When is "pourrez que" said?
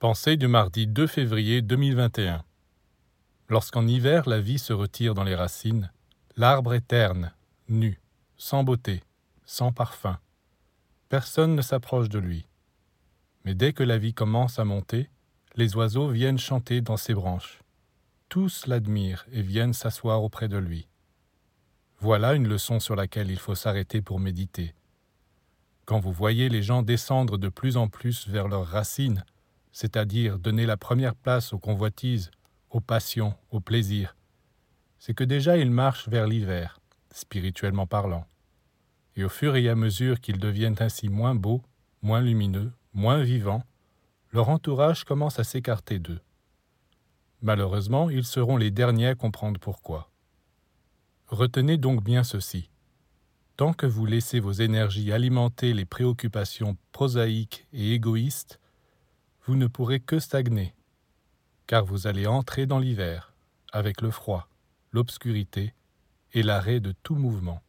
59.66-60.18